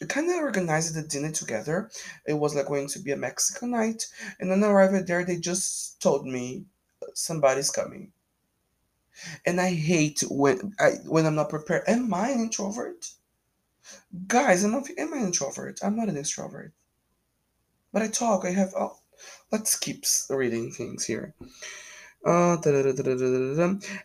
kind 0.07 0.29
of 0.29 0.37
organized 0.37 0.95
the 0.95 1.01
dinner 1.01 1.31
together. 1.31 1.89
It 2.25 2.33
was 2.33 2.55
like 2.55 2.67
going 2.67 2.87
to 2.89 2.99
be 2.99 3.11
a 3.11 3.17
Mexican 3.17 3.71
night, 3.71 4.07
and 4.39 4.51
then 4.51 4.63
I 4.63 4.67
arrived 4.67 5.07
there. 5.07 5.23
They 5.23 5.37
just 5.37 6.01
told 6.01 6.25
me 6.25 6.65
somebody's 7.13 7.71
coming, 7.71 8.11
and 9.45 9.59
I 9.59 9.71
hate 9.73 10.23
when 10.29 10.73
I 10.79 10.91
when 11.05 11.25
I'm 11.25 11.35
not 11.35 11.49
prepared. 11.49 11.83
Am 11.87 12.13
I 12.13 12.29
an 12.29 12.41
introvert? 12.41 13.11
Guys, 14.27 14.63
I'm 14.63 14.71
not. 14.71 14.89
Am 14.97 15.13
I 15.13 15.17
an 15.17 15.25
introvert? 15.27 15.79
I'm 15.83 15.95
not 15.95 16.09
an 16.09 16.15
extrovert, 16.15 16.71
but 17.91 18.01
I 18.01 18.07
talk. 18.07 18.45
I 18.45 18.51
have. 18.51 18.73
Oh, 18.77 18.97
let's 19.51 19.77
keep 19.77 20.05
reading 20.29 20.71
things 20.71 21.05
here. 21.05 21.33
Uh. 22.25 22.57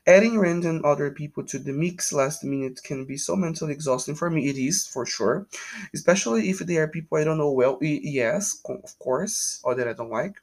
Adding 0.07 0.39
random 0.39 0.85
other 0.85 1.11
people 1.11 1.45
to 1.45 1.59
the 1.59 1.73
mix 1.73 2.13
last 2.13 2.45
minute 2.45 2.81
can 2.85 3.05
be 3.05 3.17
so 3.17 3.35
mentally 3.35 3.73
exhausting 3.73 4.15
for 4.15 4.31
me. 4.31 4.49
It 4.49 4.57
is 4.57 4.87
for 4.87 5.05
sure, 5.07 5.47
especially 5.93 6.51
if 6.51 6.61
they 6.61 6.77
are 6.77 6.87
people 6.87 7.19
I 7.19 7.25
don't 7.25 7.39
know 7.39 7.51
well. 7.51 7.79
Yes, 7.81 8.61
of 8.67 8.99
course, 8.99 9.61
or 9.65 9.75
that 9.75 9.89
I 9.89 9.93
don't 9.93 10.11
like. 10.11 10.37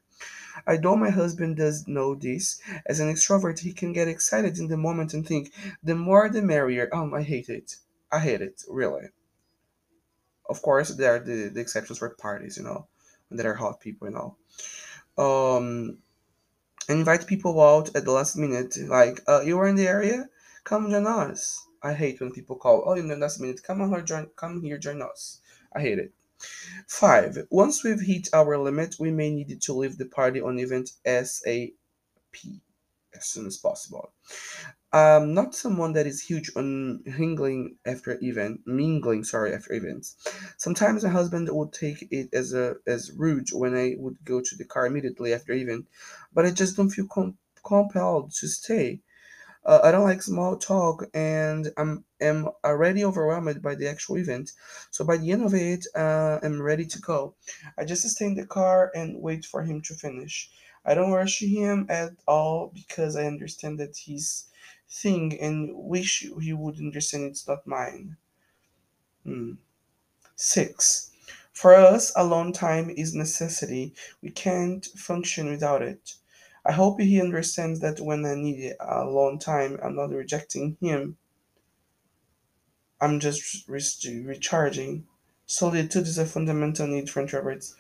I 0.68 0.78
know 0.78 0.96
my 0.96 1.10
husband 1.10 1.58
does 1.58 1.88
know 1.88 2.16
this. 2.16 2.60
As 2.86 3.00
an 3.00 3.08
extrovert, 3.08 3.60
he 3.60 3.72
can 3.72 3.94
get 3.94 4.08
excited 4.08 4.58
in 4.60 4.68
the 4.68 4.76
moment 4.78 5.14
and 5.14 5.26
think, 5.26 5.54
the 5.84 5.96
more 5.96 6.28
the 6.30 6.42
merrier. 6.42 6.90
Um, 6.94 7.14
I 7.14 7.22
hate 7.22 7.50
it. 7.50 7.78
I 8.12 8.20
hate 8.20 8.42
it, 8.42 8.64
really. 8.68 9.08
Of 10.50 10.62
course, 10.62 10.90
there 10.96 11.16
are 11.16 11.20
the, 11.20 11.50
the 11.50 11.62
exceptions 11.62 12.00
for 12.00 12.10
parties, 12.10 12.58
you 12.58 12.64
know, 12.64 12.88
and 13.30 13.40
there 13.40 13.52
are 13.52 13.56
hot 13.56 13.80
people 13.80 14.08
and 14.08 14.18
all. 14.18 14.38
Um, 15.18 16.00
invite 16.90 17.28
people 17.28 17.62
out 17.62 17.96
at 17.96 18.06
the 18.06 18.12
last 18.12 18.36
minute, 18.36 18.76
like, 18.88 19.22
uh, 19.28 19.42
you 19.42 19.58
are 19.60 19.68
in 19.68 19.76
the 19.76 19.88
area? 19.88 20.30
Come 20.64 20.90
join 20.90 21.08
us. 21.08 21.66
I 21.82 21.94
hate 21.94 22.20
when 22.20 22.32
people 22.32 22.58
call, 22.58 22.84
oh, 22.86 22.94
in 22.94 23.08
the 23.08 23.16
last 23.16 23.40
minute, 23.40 23.64
come 23.64 23.82
on 23.82 24.06
join, 24.06 24.28
come 24.36 24.62
here, 24.62 24.78
join 24.78 25.02
us. 25.02 25.42
I 25.74 25.82
hate 25.82 26.00
it. 26.00 26.14
Five, 26.88 27.38
once 27.50 27.84
we've 27.84 28.02
hit 28.02 28.30
our 28.34 28.58
limit, 28.58 28.96
we 29.00 29.12
may 29.12 29.30
need 29.30 29.62
to 29.62 29.74
leave 29.74 29.98
the 29.98 30.06
party 30.06 30.42
on 30.42 30.60
event 30.60 30.92
SAP 31.06 31.74
as 33.14 33.26
soon 33.26 33.46
as 33.46 33.58
possible. 33.58 34.12
I'm 34.92 35.34
not 35.36 35.54
someone 35.56 35.94
that 35.94 36.08
is 36.08 36.22
huge 36.22 36.52
on 36.56 37.04
mingling 37.06 37.78
after 37.86 38.18
event, 38.24 38.62
mingling, 38.66 39.24
sorry, 39.24 39.54
after 39.54 39.74
events. 39.74 40.16
Sometimes 40.58 41.04
my 41.04 41.10
husband 41.12 41.48
would 41.52 41.74
take 41.74 42.08
it 42.12 42.30
as 42.34 42.54
a 42.54 42.76
as 42.88 43.12
rude 43.12 43.50
when 43.52 43.76
I 43.76 43.96
would 43.98 44.18
go 44.26 44.42
to 44.42 44.56
the 44.56 44.66
car 44.66 44.86
immediately 44.88 45.34
after 45.34 45.54
event, 45.54 45.88
but 46.34 46.46
I 46.46 46.52
just 46.52 46.76
don't 46.78 46.90
feel 46.90 47.08
com- 47.08 47.38
compelled 47.64 48.32
to 48.40 48.48
stay. 48.48 49.02
Uh, 49.66 49.80
I 49.84 49.92
don't 49.92 50.04
like 50.06 50.22
small 50.24 50.58
talk, 50.58 51.06
and 51.14 51.72
I'm 51.78 52.06
am 52.22 52.50
already 52.64 53.04
overwhelmed 53.06 53.62
by 53.62 53.76
the 53.76 53.90
actual 53.90 54.18
event. 54.18 54.52
So 54.92 55.06
by 55.06 55.18
the 55.18 55.32
end 55.32 55.44
of 55.44 55.54
it, 55.54 55.86
uh, 55.96 56.40
I'm 56.44 56.62
ready 56.62 56.86
to 56.86 57.00
go. 57.02 57.36
I 57.78 57.86
just 57.86 58.08
stay 58.10 58.26
in 58.26 58.36
the 58.36 58.46
car 58.46 58.92
and 58.96 59.22
wait 59.22 59.46
for 59.46 59.64
him 59.64 59.82
to 59.84 59.94
finish. 59.96 60.50
I 60.86 60.94
don't 60.96 61.12
rush 61.12 61.42
him 61.42 61.86
at 61.90 62.12
all 62.28 62.72
because 62.74 63.16
I 63.16 63.26
understand 63.26 63.80
that 63.80 63.98
his 63.98 64.46
thing 64.90 65.40
and 65.40 65.72
wish 65.74 66.28
he 66.42 66.54
would 66.54 66.78
understand 66.78 67.26
it's 67.26 67.48
not 67.48 67.68
mine. 67.68 68.18
Hmm. 69.24 69.54
Six. 70.36 71.12
For 71.52 71.76
us, 71.76 72.12
alone 72.16 72.54
time 72.54 72.90
is 72.90 73.14
necessity. 73.14 73.94
We 74.22 74.32
can't 74.32 74.86
function 74.86 75.50
without 75.50 75.82
it. 75.82 76.14
I 76.66 76.72
hope 76.72 77.02
he 77.02 77.22
understands 77.22 77.80
that 77.82 78.00
when 78.00 78.26
I 78.26 78.36
need 78.36 78.76
alone 78.80 79.40
time, 79.40 79.80
I'm 79.84 79.96
not 79.96 80.12
rejecting 80.12 80.78
him. 80.80 81.18
I'm 83.02 83.20
just 83.20 83.68
re- 83.68 84.24
recharging. 84.24 85.08
Solitude 85.46 86.08
is 86.08 86.18
a 86.18 86.26
fundamental 86.26 86.88
need 86.88 87.10
for 87.10 87.24
introverts. 87.26 87.74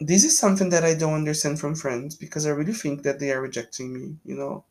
This 0.00 0.24
is 0.24 0.38
something 0.38 0.70
that 0.70 0.84
I 0.84 0.94
don't 0.94 1.14
understand 1.14 1.60
from 1.60 1.74
friends 1.74 2.14
because 2.14 2.46
I 2.46 2.50
really 2.50 2.72
think 2.72 3.02
that 3.02 3.18
they 3.18 3.32
are 3.32 3.40
rejecting 3.40 3.92
me, 3.92 4.16
you 4.24 4.36
know? 4.36 4.64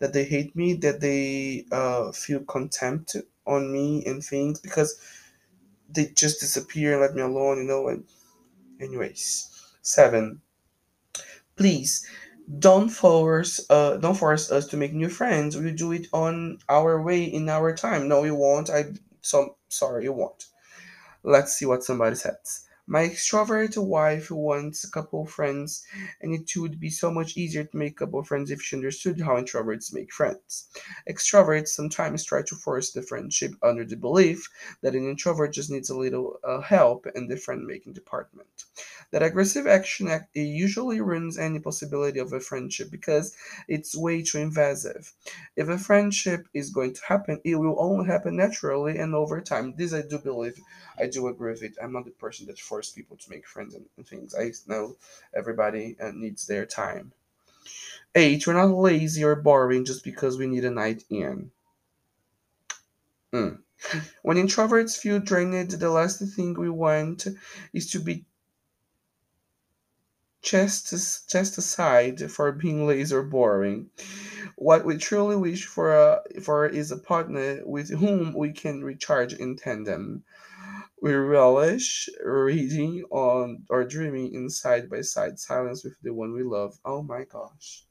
That 0.00 0.12
they 0.12 0.24
hate 0.24 0.56
me, 0.56 0.74
that 0.74 1.00
they 1.00 1.66
uh, 1.72 2.12
feel 2.12 2.40
contempt 2.40 3.16
on 3.46 3.72
me 3.72 4.04
and 4.06 4.24
things 4.24 4.60
because 4.60 5.00
they 5.90 6.06
just 6.06 6.40
disappear 6.40 6.92
and 6.94 7.02
let 7.02 7.14
me 7.14 7.22
alone, 7.22 7.58
you 7.58 7.64
know. 7.64 7.88
And 7.88 8.04
anyways, 8.80 9.50
seven. 9.82 10.42
Please 11.56 12.06
don't 12.60 12.90
force 12.90 13.60
uh 13.70 13.96
don't 13.98 14.16
force 14.16 14.52
us 14.52 14.66
to 14.68 14.76
make 14.76 14.94
new 14.94 15.08
friends. 15.08 15.56
We 15.56 15.72
do 15.72 15.92
it 15.92 16.08
on 16.12 16.58
our 16.68 17.02
way 17.02 17.24
in 17.24 17.48
our 17.48 17.74
time. 17.76 18.08
No, 18.08 18.24
you 18.24 18.34
won't. 18.36 18.70
I 18.70 18.86
so 19.22 19.56
sorry, 19.68 20.04
you 20.04 20.12
won't. 20.14 20.46
Let's 21.24 21.54
see 21.54 21.66
what 21.66 21.84
somebody 21.84 22.16
says. 22.16 22.67
My 22.88 23.06
extrovert 23.08 23.76
wife 23.76 24.32
wants 24.32 24.82
a 24.82 24.90
couple 24.90 25.24
friends, 25.26 25.86
and 26.20 26.34
it 26.34 26.50
would 26.56 26.80
be 26.80 26.90
so 26.90 27.08
much 27.12 27.36
easier 27.36 27.62
to 27.62 27.76
make 27.76 27.92
a 27.92 28.06
couple 28.06 28.24
friends 28.24 28.50
if 28.50 28.60
she 28.62 28.74
understood 28.74 29.20
how 29.20 29.36
introverts 29.36 29.92
make 29.94 30.12
friends. 30.12 30.66
Extroverts 31.08 31.68
sometimes 31.68 32.24
try 32.24 32.42
to 32.42 32.56
force 32.56 32.90
the 32.90 33.02
friendship 33.02 33.52
under 33.62 33.84
the 33.84 33.94
belief 33.96 34.48
that 34.80 34.96
an 34.96 35.08
introvert 35.08 35.52
just 35.52 35.70
needs 35.70 35.90
a 35.90 35.96
little 35.96 36.40
uh, 36.42 36.60
help 36.62 37.06
in 37.14 37.28
the 37.28 37.36
friend 37.36 37.64
making 37.64 37.92
department. 37.92 38.64
That 39.10 39.22
aggressive 39.22 39.66
action 39.66 40.08
act- 40.08 40.34
usually 40.34 41.00
ruins 41.02 41.36
any 41.36 41.58
possibility 41.58 42.18
of 42.20 42.32
a 42.32 42.40
friendship 42.40 42.90
because 42.90 43.36
it's 43.68 43.94
way 43.94 44.22
too 44.22 44.38
invasive. 44.38 45.12
If 45.56 45.68
a 45.68 45.76
friendship 45.76 46.48
is 46.54 46.70
going 46.70 46.94
to 46.94 47.04
happen, 47.06 47.38
it 47.44 47.56
will 47.56 47.76
only 47.78 48.06
happen 48.06 48.36
naturally 48.36 48.96
and 48.96 49.14
over 49.14 49.42
time. 49.42 49.74
This 49.76 49.92
I 49.92 50.00
do 50.00 50.18
believe 50.18 50.58
I 50.98 51.06
do 51.06 51.28
agree 51.28 51.52
with 51.52 51.62
it. 51.62 51.76
I'm 51.82 51.92
not 51.92 52.06
the 52.06 52.12
person 52.12 52.46
that 52.46 52.58
forces 52.58 52.77
people 52.82 53.16
to 53.16 53.30
make 53.30 53.46
friends 53.46 53.74
and, 53.74 53.84
and 53.96 54.06
things. 54.06 54.34
I 54.34 54.52
know 54.66 54.96
everybody 55.34 55.96
uh, 56.00 56.12
needs 56.14 56.46
their 56.46 56.66
time. 56.66 57.12
Eight, 58.14 58.46
we're 58.46 58.54
not 58.54 58.74
lazy 58.74 59.24
or 59.24 59.36
boring 59.36 59.84
just 59.84 60.04
because 60.04 60.38
we 60.38 60.46
need 60.46 60.64
a 60.64 60.70
night 60.70 61.04
in. 61.10 61.50
Mm. 63.32 63.58
When 64.22 64.36
introverts 64.36 64.96
feel 64.96 65.20
drained, 65.20 65.70
the 65.70 65.90
last 65.90 66.20
thing 66.34 66.54
we 66.54 66.70
want 66.70 67.26
is 67.72 67.90
to 67.92 68.00
be 68.00 68.24
chest 70.42 70.92
aside 71.58 72.30
for 72.30 72.52
being 72.52 72.86
lazy 72.86 73.14
or 73.14 73.22
boring. 73.22 73.90
What 74.56 74.84
we 74.84 74.96
truly 74.96 75.36
wish 75.36 75.66
for 75.66 75.94
a, 75.94 76.22
for 76.40 76.66
is 76.66 76.90
a 76.90 76.96
partner 76.96 77.60
with 77.64 77.90
whom 77.90 78.32
we 78.32 78.52
can 78.52 78.82
recharge 78.82 79.34
in 79.34 79.56
tandem. 79.56 80.24
We 81.02 81.12
relish 81.14 82.08
reading 82.24 83.02
on 83.10 83.66
or 83.68 83.84
dreaming 83.84 84.32
in 84.34 84.48
side 84.50 84.88
by 84.88 85.00
side 85.02 85.40
silence 85.40 85.82
with 85.84 86.00
the 86.02 86.14
one 86.14 86.32
we 86.34 86.44
love. 86.44 86.78
Oh 86.84 87.02
my 87.02 87.24
gosh. 87.24 87.86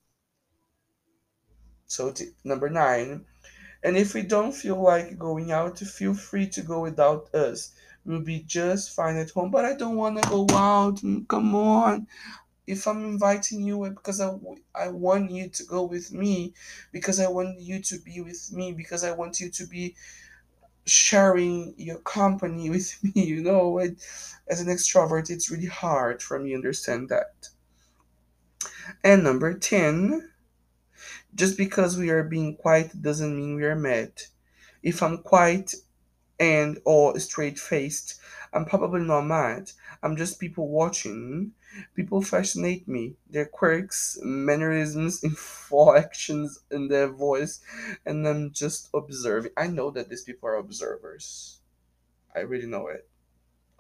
So. 1.86 2.14
Number 2.44 2.70
nine. 2.70 3.26
And 3.84 3.98
if 3.98 4.14
we 4.16 4.24
don't 4.24 4.54
feel 4.54 4.82
like 4.82 5.18
going 5.20 5.52
out, 5.52 5.80
feel 5.80 6.14
free 6.16 6.48
to 6.50 6.62
go 6.64 6.82
without 6.82 7.34
us. 7.36 7.74
We'll 8.06 8.22
be 8.22 8.42
just 8.44 8.96
fine 8.96 9.18
at 9.18 9.32
home. 9.32 9.52
But 9.52 9.66
I 9.66 9.76
don't 9.76 9.98
want 9.98 10.22
to 10.22 10.30
go 10.30 10.48
out. 10.52 10.98
Mm, 10.98 11.28
Come 11.28 11.56
on. 11.56 12.08
If 12.68 12.88
I'm 12.88 13.06
inviting 13.06 13.62
you 13.64 13.84
uh, 13.84 13.90
because 13.92 14.22
I 14.22 14.90
want 14.90 15.32
you 15.32 15.50
to 15.50 15.64
go 15.66 15.84
with 15.86 16.14
me, 16.14 16.54
because 16.92 17.20
I 17.20 17.28
want 17.30 17.60
you 17.62 17.82
to 17.82 18.00
be 18.00 18.22
with 18.22 18.52
me, 18.54 18.74
because 18.74 19.04
I 19.04 19.12
want 19.14 19.40
you 19.40 19.52
to 19.52 19.68
be 19.68 19.96
sharing 20.88 21.74
your 21.78 22.00
company 22.00 22.70
with 22.72 22.98
me, 23.04 23.24
you 23.24 23.44
know, 23.44 23.78
it, 23.80 23.98
as 24.48 24.62
an 24.62 24.68
extrovert, 24.68 25.30
it's 25.30 25.52
really 25.52 25.68
hard 25.68 26.22
for 26.24 26.40
me 26.40 26.50
to 26.52 26.56
understand 26.56 27.10
that. 27.10 27.50
And 29.04 29.24
number 29.24 29.54
10, 29.54 30.30
just 31.36 31.58
because 31.58 31.98
we 31.98 32.10
are 32.10 32.24
being 32.24 32.56
quiet 32.58 33.02
doesn't 33.02 33.36
mean 33.36 33.56
we 33.56 33.66
are 33.66 33.76
mad. 33.76 34.14
If 34.84 35.04
I'm 35.04 35.20
quiet 35.20 35.76
and 36.40 36.80
or 36.86 37.20
straight 37.20 37.60
faced, 37.60 38.20
I'm 38.54 38.66
probably 38.66 39.02
not 39.02 39.22
mad. 39.24 39.72
I'm 40.04 40.18
just 40.18 40.40
people 40.40 40.70
watching. 40.70 41.54
People 41.96 42.22
fascinate 42.22 42.88
me. 42.88 43.16
Their 43.30 43.46
quirks, 43.46 44.18
mannerisms, 44.24 45.24
inflections 45.24 46.60
in 46.72 46.88
their 46.88 47.08
voice, 47.08 47.60
and 48.06 48.28
I'm 48.28 48.52
just 48.52 48.90
observing. 48.94 49.52
I 49.58 49.68
know 49.68 49.92
that 49.92 50.10
these 50.10 50.24
people 50.24 50.50
are 50.50 50.56
observers. 50.56 51.62
I 52.36 52.42
really 52.42 52.68
know 52.68 52.88
it. 52.88 53.10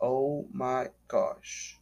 Oh 0.01 0.47
my 0.53 0.89
gosh. 1.07 1.77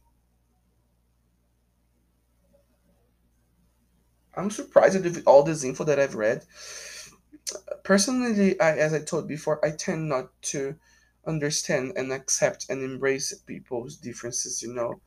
I'm 4.34 4.50
surprised 4.52 5.02
with 5.02 5.24
all 5.26 5.42
this 5.42 5.64
info 5.64 5.82
that 5.84 5.98
I've 5.98 6.14
read. 6.14 6.44
Personally, 7.84 8.60
I, 8.60 8.76
as 8.76 8.92
I 8.92 9.00
told 9.00 9.26
before, 9.28 9.64
I 9.64 9.70
tend 9.70 10.08
not 10.10 10.30
to 10.52 10.76
understand 11.26 11.94
and 11.96 12.12
accept 12.12 12.66
and 12.68 12.82
embrace 12.82 13.32
people's 13.46 13.96
differences. 13.96 14.62
You 14.62 14.74
know, 14.74 15.00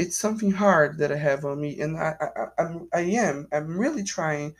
it's 0.00 0.16
something 0.16 0.50
hard 0.50 0.96
that 0.98 1.12
I 1.12 1.16
have 1.16 1.44
on 1.44 1.60
me, 1.60 1.78
and 1.78 1.98
I, 1.98 2.14
I, 2.20 2.62
I'm, 2.62 2.88
I 2.94 3.00
am, 3.00 3.46
I'm 3.52 3.78
really 3.78 4.02
trying 4.02 4.54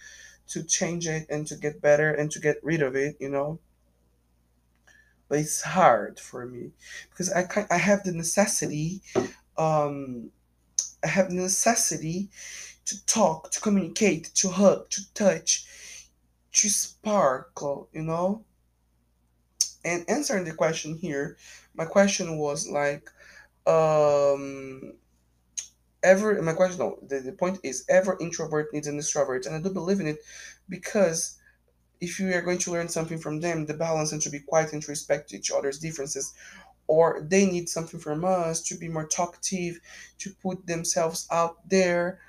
to 0.48 0.62
change 0.62 1.08
it 1.08 1.26
and 1.30 1.46
to 1.46 1.56
get 1.56 1.80
better 1.80 2.12
and 2.12 2.30
to 2.32 2.40
get 2.40 2.62
rid 2.62 2.82
of 2.82 2.94
it. 2.94 3.16
You 3.18 3.30
know, 3.30 3.58
but 5.28 5.38
it's 5.38 5.62
hard 5.62 6.20
for 6.20 6.44
me 6.44 6.72
because 7.08 7.32
I 7.32 7.44
can 7.44 7.66
I 7.70 7.78
have 7.78 8.04
the 8.04 8.12
necessity, 8.12 9.00
um, 9.56 10.30
I 11.02 11.08
have 11.08 11.30
the 11.30 11.36
necessity 11.36 12.28
to 12.84 13.06
talk, 13.06 13.50
to 13.52 13.60
communicate, 13.60 14.24
to 14.34 14.50
hug, 14.50 14.90
to 14.90 15.14
touch, 15.14 15.64
to 16.52 16.68
sparkle, 16.68 17.88
you 17.92 18.02
know? 18.02 18.44
And 19.84 20.04
answering 20.08 20.44
the 20.44 20.52
question 20.52 20.98
here, 20.98 21.38
my 21.74 21.86
question 21.86 22.36
was 22.36 22.68
like, 22.68 23.08
um, 23.66 24.94
ever, 26.02 26.40
my 26.42 26.52
question, 26.52 26.78
no, 26.78 26.98
the, 27.06 27.20
the 27.20 27.32
point 27.32 27.58
is, 27.62 27.84
every 27.88 28.16
introvert 28.20 28.72
needs 28.72 28.86
an 28.86 28.98
extrovert. 28.98 29.46
And 29.46 29.54
I 29.54 29.60
do 29.60 29.70
believe 29.70 30.00
in 30.00 30.06
it 30.06 30.18
because 30.68 31.38
if 32.00 32.18
you 32.18 32.32
are 32.34 32.42
going 32.42 32.58
to 32.58 32.72
learn 32.72 32.88
something 32.88 33.18
from 33.18 33.40
them, 33.40 33.66
the 33.66 33.74
balance 33.74 34.12
and 34.12 34.22
to 34.22 34.30
be 34.30 34.40
quiet 34.40 34.72
and 34.72 34.82
to 34.82 34.90
respect 34.90 35.34
each 35.34 35.50
other's 35.50 35.78
differences, 35.78 36.34
or 36.86 37.24
they 37.28 37.46
need 37.46 37.68
something 37.68 38.00
from 38.00 38.24
us 38.24 38.60
to 38.62 38.76
be 38.76 38.88
more 38.88 39.06
talkative, 39.06 39.80
to 40.18 40.30
put 40.42 40.66
themselves 40.66 41.28
out 41.30 41.68
there, 41.68 42.20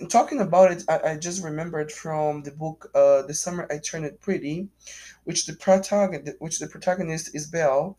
in 0.00 0.08
talking 0.08 0.40
about 0.40 0.72
it, 0.72 0.84
I, 0.88 1.12
I 1.12 1.16
just 1.16 1.42
remembered 1.44 1.92
from 1.92 2.42
the 2.42 2.50
book 2.50 2.90
uh, 2.94 3.22
"The 3.22 3.34
Summer 3.34 3.66
I 3.70 3.78
Turned 3.78 4.20
Pretty," 4.20 4.68
which 5.24 5.46
the 5.46 5.54
protagonist, 5.54 6.36
which 6.38 6.58
the 6.58 6.66
protagonist 6.66 7.34
is 7.34 7.46
Belle, 7.46 7.98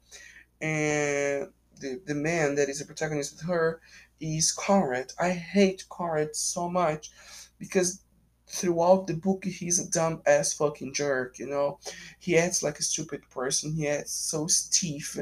and 0.62 1.49
the 1.83 2.01
the 2.05 2.15
man 2.15 2.55
that 2.55 2.69
is 2.69 2.79
the 2.79 2.85
protagonist 2.85 3.33
with 3.33 3.45
her 3.47 3.81
is 4.19 4.51
Conrad. 4.51 5.13
I 5.19 5.31
hate 5.31 5.85
Conrad 5.89 6.35
so 6.35 6.69
much 6.69 7.11
because 7.59 8.01
throughout 8.47 9.07
the 9.07 9.15
book 9.15 9.43
he's 9.45 9.79
a 9.79 9.89
dumb 9.89 10.21
ass 10.25 10.53
fucking 10.53 10.93
jerk. 10.93 11.39
You 11.39 11.47
know, 11.47 11.79
he 12.19 12.37
acts 12.37 12.63
like 12.63 12.79
a 12.79 12.83
stupid 12.83 13.21
person. 13.29 13.73
He 13.73 13.87
acts 13.87 14.13
so 14.13 14.47
stiff, 14.47 15.17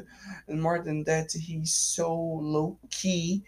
and 0.48 0.62
more 0.62 0.80
than 0.80 1.04
that, 1.06 1.32
he's 1.32 1.74
so 1.74 2.14
low 2.14 2.78
key 2.90 3.44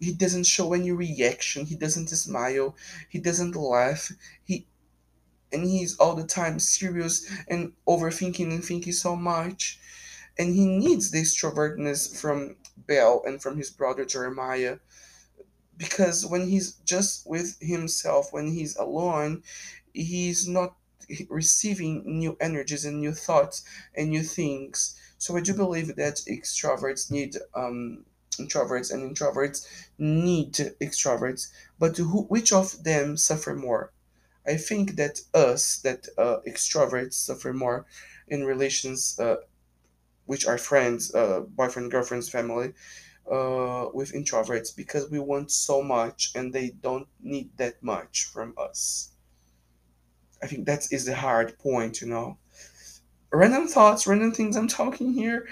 he 0.00 0.12
doesn't 0.12 0.44
show 0.46 0.72
any 0.72 0.92
reaction 0.92 1.66
he 1.66 1.74
doesn't 1.74 2.08
smile 2.08 2.76
he 3.08 3.18
doesn't 3.18 3.56
laugh 3.56 4.12
he 4.44 4.64
and 5.52 5.64
he's 5.64 5.96
all 5.96 6.14
the 6.14 6.26
time 6.26 6.58
serious 6.58 7.28
and 7.48 7.72
overthinking 7.86 8.50
and 8.50 8.64
thinking 8.64 8.92
so 8.92 9.16
much 9.16 9.80
and 10.38 10.54
he 10.54 10.66
needs 10.66 11.10
this 11.10 11.34
extrovertness 11.34 12.20
from 12.20 12.56
bell 12.76 13.22
and 13.26 13.42
from 13.42 13.56
his 13.56 13.70
brother 13.70 14.04
jeremiah 14.04 14.78
because 15.76 16.26
when 16.26 16.48
he's 16.48 16.72
just 16.84 17.26
with 17.26 17.56
himself 17.60 18.32
when 18.32 18.48
he's 18.48 18.76
alone 18.76 19.42
he's 19.92 20.46
not 20.46 20.74
receiving 21.28 22.02
new 22.06 22.36
energies 22.40 22.84
and 22.84 23.00
new 23.00 23.12
thoughts 23.12 23.64
and 23.94 24.10
new 24.10 24.22
things. 24.22 24.98
So 25.18 25.36
i 25.36 25.40
do 25.40 25.54
believe 25.54 25.96
that 25.96 26.16
extroverts 26.28 27.10
need 27.10 27.36
um 27.54 28.04
introverts 28.38 28.92
and 28.92 29.02
introverts 29.02 29.66
need 29.98 30.52
extroverts 30.80 31.48
but 31.78 31.96
who, 31.96 32.22
which 32.24 32.52
of 32.52 32.84
them 32.84 33.16
suffer 33.16 33.54
more? 33.54 33.92
I 34.46 34.56
think 34.56 34.96
that 34.96 35.20
us 35.34 35.78
that 35.78 36.08
uh, 36.16 36.38
extroverts 36.46 37.14
suffer 37.14 37.52
more 37.52 37.84
in 38.28 38.44
relations 38.44 39.18
uh, 39.18 39.36
which 40.28 40.46
are 40.46 40.58
friends 40.58 41.14
uh, 41.14 41.40
boyfriend 41.40 41.90
girlfriends 41.92 42.30
family 42.30 42.68
uh, 43.30 43.86
with 43.94 44.12
introverts 44.12 44.76
because 44.76 45.10
we 45.10 45.20
want 45.20 45.50
so 45.52 45.82
much 45.82 46.32
and 46.36 46.52
they 46.52 46.70
don't 46.70 47.08
need 47.22 47.50
that 47.58 47.82
much 47.82 48.24
from 48.26 48.54
us. 48.58 49.12
I 50.42 50.46
think 50.46 50.66
that 50.66 50.92
is 50.92 51.04
the 51.04 51.14
hard 51.16 51.58
point, 51.58 52.00
you 52.00 52.08
know. 52.08 52.38
Random 53.32 53.68
thoughts, 53.68 54.06
random 54.06 54.32
things 54.32 54.56
I'm 54.56 54.68
talking 54.68 55.12
here. 55.14 55.48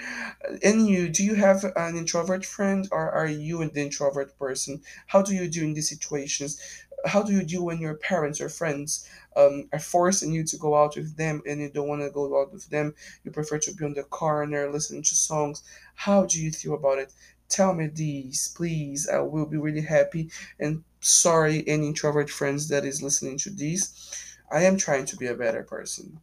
And 0.63 0.87
you, 0.87 1.09
do 1.09 1.23
you 1.23 1.35
have 1.35 1.65
an 1.75 1.97
introvert 1.97 2.45
friend 2.45 2.87
or 2.91 3.11
are 3.11 3.27
you 3.27 3.61
an 3.61 3.71
introvert 3.71 4.37
person? 4.39 4.81
How 5.07 5.21
do 5.23 5.35
you 5.35 5.49
do 5.49 5.63
in 5.63 5.73
these 5.73 5.89
situations? 5.89 6.59
How 7.05 7.21
do 7.21 7.31
you 7.31 7.43
deal 7.43 7.65
when 7.65 7.79
your 7.79 7.95
parents 7.95 8.41
or 8.41 8.49
friends 8.49 9.07
um, 9.35 9.69
are 9.71 9.79
forcing 9.79 10.31
you 10.31 10.43
to 10.43 10.57
go 10.57 10.75
out 10.75 10.95
with 10.95 11.15
them 11.15 11.41
and 11.45 11.61
you 11.61 11.69
don't 11.69 11.87
want 11.87 12.01
to 12.01 12.09
go 12.09 12.41
out 12.41 12.51
with 12.51 12.69
them? 12.69 12.93
You 13.23 13.31
prefer 13.31 13.59
to 13.59 13.73
be 13.73 13.85
on 13.85 13.93
the 13.93 14.03
corner 14.03 14.71
listening 14.71 15.03
to 15.03 15.15
songs. 15.15 15.63
How 15.95 16.25
do 16.25 16.41
you 16.41 16.51
feel 16.51 16.73
about 16.73 16.99
it? 16.99 17.13
Tell 17.49 17.73
me 17.73 17.87
these 17.87 18.49
please. 18.49 19.07
I 19.07 19.19
will 19.19 19.45
be 19.45 19.57
really 19.57 19.81
happy 19.81 20.31
and 20.59 20.83
sorry 20.99 21.63
any 21.67 21.87
introvert 21.87 22.29
friends 22.29 22.67
that 22.69 22.83
is 22.85 23.03
listening 23.03 23.37
to 23.39 23.49
these. 23.49 24.37
I 24.51 24.63
am 24.63 24.77
trying 24.77 25.05
to 25.05 25.17
be 25.17 25.27
a 25.27 25.35
better 25.35 25.63
person. 25.63 26.19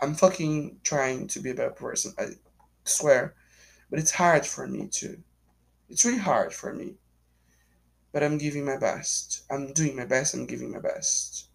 I'm 0.00 0.14
fucking 0.14 0.80
trying 0.82 1.28
to 1.28 1.40
be 1.40 1.50
a 1.50 1.54
better 1.54 1.70
person 1.70 2.14
i 2.18 2.28
swear. 2.84 3.34
But 3.90 3.98
it's 3.98 4.12
hard 4.12 4.46
for 4.46 4.66
me 4.66 4.88
too 4.90 5.22
it's 5.90 6.04
really 6.04 6.18
hard 6.18 6.52
for 6.52 6.72
me 6.72 6.94
but 8.12 8.22
I'm 8.22 8.38
giving 8.38 8.64
my 8.64 8.76
best. 8.76 9.44
I'm 9.50 9.72
doing 9.72 9.96
my 9.96 10.04
best. 10.04 10.34
I'm 10.34 10.46
giving 10.46 10.72
my 10.72 10.80
best. 10.80 11.48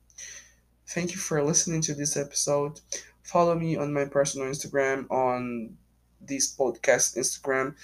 Thank 0.88 1.12
you 1.12 1.18
for 1.18 1.44
listening 1.44 1.82
to 1.82 1.94
this 1.94 2.16
episode. 2.16 2.80
Follow 3.24 3.56
me 3.56 3.76
on 3.76 3.94
my 3.94 4.06
personal 4.06 4.48
Instagram, 4.48 5.10
on 5.10 5.78
this 6.22 6.56
podcast 6.56 7.18
Instagram. 7.18 7.76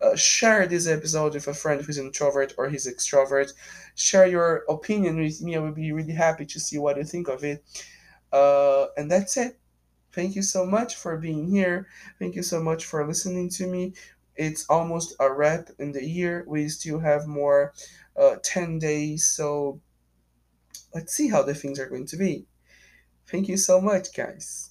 Uh, 0.00 0.14
share 0.14 0.66
this 0.66 0.86
episode 0.86 1.34
with 1.34 1.48
a 1.48 1.54
friend 1.54 1.82
who's 1.82 1.98
introvert 1.98 2.54
or 2.56 2.68
he's 2.68 2.86
extrovert. 2.86 3.52
Share 3.94 4.26
your 4.26 4.64
opinion 4.68 5.16
with 5.16 5.40
me. 5.42 5.56
I 5.56 5.58
would 5.60 5.74
be 5.74 5.92
really 5.92 6.12
happy 6.12 6.46
to 6.46 6.60
see 6.60 6.78
what 6.78 6.96
you 6.96 7.04
think 7.04 7.28
of 7.28 7.42
it. 7.42 7.64
Uh, 8.32 8.86
and 8.96 9.10
that's 9.10 9.36
it. 9.36 9.58
Thank 10.12 10.36
you 10.36 10.42
so 10.42 10.64
much 10.64 10.94
for 10.96 11.16
being 11.16 11.48
here. 11.48 11.88
Thank 12.18 12.34
you 12.34 12.42
so 12.42 12.60
much 12.60 12.84
for 12.84 13.06
listening 13.06 13.48
to 13.50 13.66
me. 13.66 13.94
It's 14.38 14.64
almost 14.70 15.14
a 15.20 15.32
wrap 15.32 15.68
in 15.78 15.92
the 15.92 16.04
year. 16.04 16.44
We 16.48 16.68
still 16.70 17.00
have 17.00 17.26
more 17.26 17.74
uh, 18.16 18.36
10 18.42 18.78
days. 18.78 19.26
So 19.26 19.80
let's 20.94 21.12
see 21.14 21.28
how 21.28 21.42
the 21.42 21.54
things 21.54 21.78
are 21.78 21.88
going 21.88 22.06
to 22.06 22.16
be. 22.16 22.46
Thank 23.26 23.48
you 23.48 23.56
so 23.56 23.80
much, 23.80 24.14
guys. 24.16 24.70